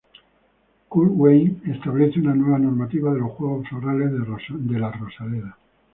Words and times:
Kurt 0.89 1.11
Wein 1.15 1.61
establece 1.67 2.19
una 2.19 2.33
nueva 2.33 2.57
normativa 2.57 3.13
de 3.13 3.19
los 3.19 3.33
juegos 3.33 3.67
florales 3.69 4.11
de 4.49 4.79
la 4.79 4.89
rosaleda. 4.89 5.55